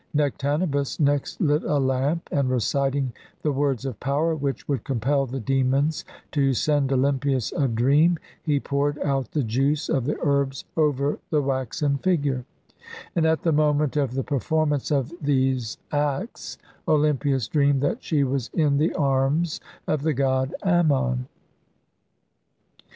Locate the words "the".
3.43-3.51, 5.27-5.39, 9.29-9.43, 10.05-10.17, 11.29-11.39, 13.43-13.51, 14.15-14.23, 18.79-18.95, 20.01-20.13